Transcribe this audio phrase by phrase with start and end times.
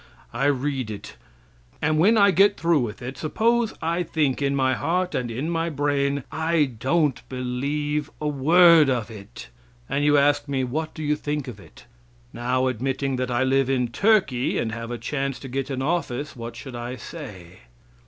[0.33, 1.15] I read it.
[1.79, 5.69] When I get through with it, suppose I think in my heart and in my
[5.69, 9.49] brain, "I don't believe a word of it;"
[9.87, 11.85] and you ask me, "What do you think of it?"
[12.33, 16.35] Now, admitting that I live in Turkey, and have a chance to get an office,
[16.35, 17.59] what should I say?